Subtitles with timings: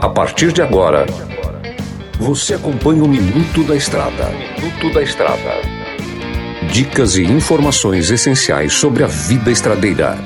[0.00, 1.04] A partir de agora,
[2.18, 4.30] você acompanha o Minuto da Estrada.
[4.30, 5.60] Minuto da Estrada.
[6.72, 10.16] Dicas e informações essenciais sobre a vida estradeira.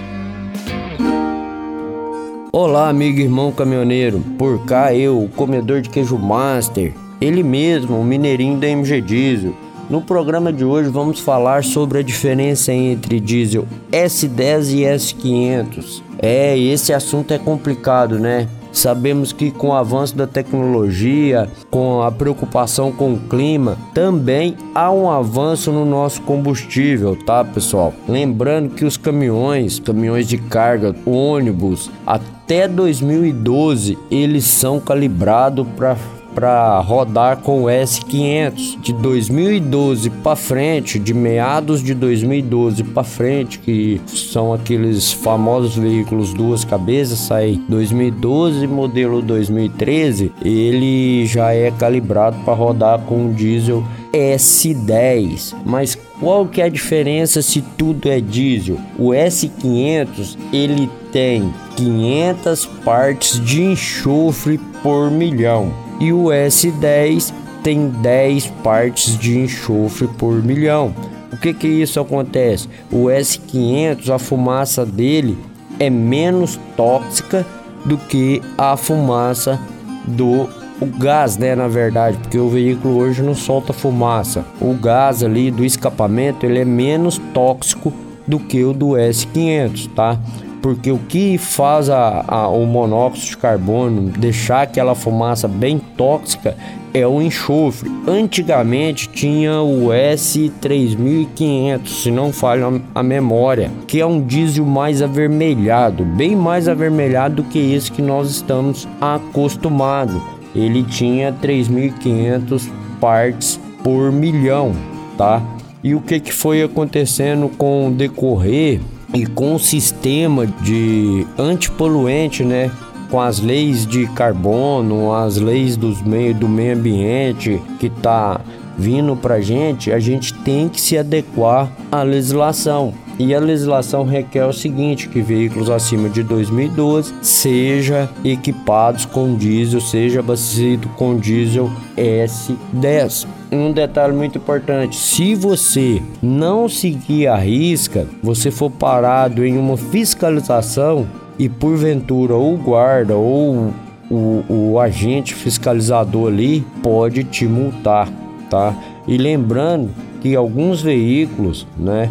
[2.52, 4.20] Olá, amigo e irmão caminhoneiro.
[4.38, 9.56] Por cá eu, o comedor de queijo master, ele mesmo, o mineirinho da MG Diesel.
[9.93, 16.02] No programa de hoje vamos falar sobre a diferença entre diesel S10 e S500.
[16.18, 18.48] É, esse assunto é complicado, né?
[18.73, 24.91] Sabemos que com o avanço da tecnologia, com a preocupação com o clima, também há
[24.91, 27.93] um avanço no nosso combustível, tá, pessoal?
[28.09, 35.98] Lembrando que os caminhões, caminhões de carga, ônibus, até 2012 eles são calibrados para
[36.34, 43.59] para rodar com o S500 de 2012 para frente, de meados de 2012 para frente,
[43.59, 52.37] que são aqueles famosos veículos duas cabeças, sai 2012 modelo 2013, ele já é calibrado
[52.45, 55.54] para rodar com o diesel S10.
[55.64, 58.79] Mas qual que é a diferença se tudo é diesel?
[58.98, 65.72] O S500 ele tem 500 partes de enxofre por milhão
[66.03, 67.32] e o S10
[67.62, 70.92] tem 10 partes de enxofre por milhão.
[71.32, 72.69] O que que isso acontece?
[72.91, 75.38] O S500, a fumaça dele
[75.78, 77.47] é menos tóxica
[77.84, 79.60] do que a fumaça
[80.04, 80.48] do
[80.80, 84.44] o gás, né, na verdade, porque o veículo hoje não solta fumaça.
[84.60, 87.92] O gás ali do escapamento, ele é menos tóxico
[88.26, 90.19] do que o do S500, tá?
[90.62, 96.56] Porque o que faz a, a, o monóxido de carbono deixar aquela fumaça bem tóxica
[96.94, 97.91] é o enxofre.
[98.06, 106.04] Antigamente tinha o S3500, se não falha a memória, que é um diesel mais avermelhado,
[106.04, 110.21] bem mais avermelhado do que esse que nós estamos acostumados.
[110.54, 112.69] Ele tinha 3500
[113.00, 114.72] partes por milhão,
[115.16, 115.43] tá?
[115.82, 118.81] E o que, que foi acontecendo com o decorrer
[119.14, 122.70] e com o sistema de antipoluente, né?
[123.10, 128.40] Com as leis de carbono, as leis dos meio, do meio ambiente que tá
[128.77, 132.94] vindo pra gente, a gente tem que se adequar à legislação.
[133.19, 139.81] E a legislação requer o seguinte, que veículos acima de 2012 sejam equipados com diesel,
[139.81, 143.27] seja abastecido com diesel S10.
[143.53, 149.77] Um detalhe muito importante, se você não seguir a risca, você for parado em uma
[149.77, 151.06] fiscalização
[151.39, 153.72] e porventura o guarda ou
[154.10, 158.09] o, o agente fiscalizador ali pode te multar,
[158.52, 158.76] tá?
[159.08, 159.88] E lembrando
[160.20, 162.10] que alguns veículos, né,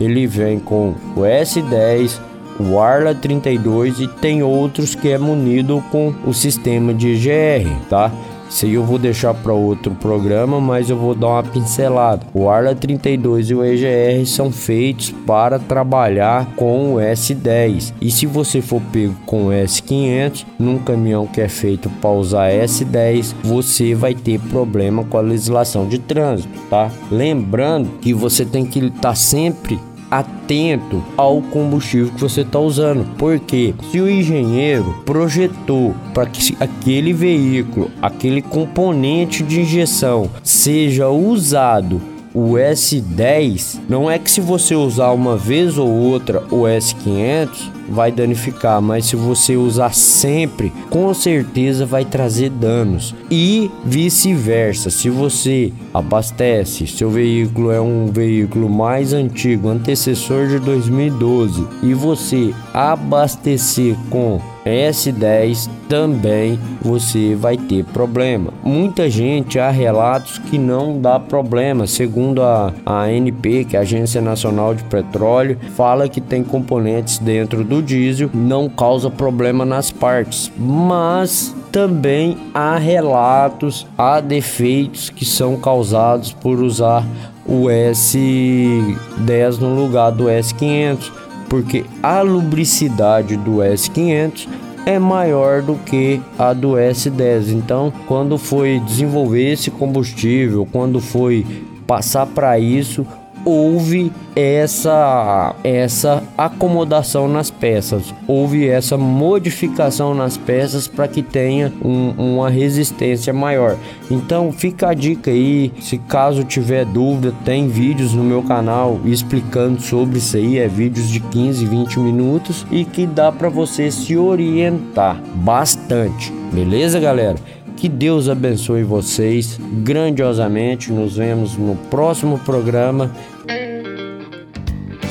[0.00, 2.20] ele vem com o S10,
[2.60, 8.12] o Arla 32 e tem outros que é munido com o sistema de EGR, tá?
[8.52, 12.26] Isso aí eu vou deixar para outro programa, mas eu vou dar uma pincelada.
[12.34, 17.94] O Arla 32 e o EGR são feitos para trabalhar com o S10.
[17.98, 22.50] E se você for pego com o S500 num caminhão que é feito para usar
[22.52, 26.90] S10, você vai ter problema com a legislação de trânsito, tá?
[27.10, 29.80] Lembrando que você tem que estar tá sempre
[30.12, 37.14] atento ao combustível que você está usando, porque se o engenheiro projetou para que aquele
[37.14, 41.98] veículo, aquele componente de injeção seja usado
[42.34, 48.10] o S10, não é que se você usar uma vez ou outra o S500 vai
[48.12, 53.14] danificar, mas se você usar sempre, com certeza vai trazer danos.
[53.30, 61.66] E vice-versa, se você abastece, seu veículo é um veículo mais antigo, antecessor de 2012,
[61.82, 68.52] e você abastecer com S10 também você vai ter problema.
[68.62, 74.20] Muita gente há relatos que não dá problema, segundo a, ANP, que é a Agência
[74.20, 80.52] Nacional de Petróleo, fala que tem componentes dentro do diesel, não causa problema nas partes,
[80.58, 87.06] mas também há relatos, há defeitos que são causados por usar
[87.46, 91.22] o S10 no lugar do S500
[91.52, 94.48] porque a lubricidade do S500
[94.86, 97.52] é maior do que a do S10.
[97.52, 101.46] Então, quando foi desenvolver esse combustível, quando foi
[101.86, 103.06] passar para isso,
[103.44, 112.34] houve essa essa acomodação nas peças, houve essa modificação nas peças para que tenha um,
[112.34, 113.76] uma resistência maior.
[114.10, 119.80] Então fica a dica aí, se caso tiver dúvida, tem vídeos no meu canal explicando
[119.80, 124.16] sobre isso aí, é vídeos de 15, 20 minutos e que dá para você se
[124.16, 126.32] orientar bastante.
[126.52, 127.36] Beleza, galera?
[127.82, 130.92] Que Deus abençoe vocês grandiosamente.
[130.92, 133.10] Nos vemos no próximo programa.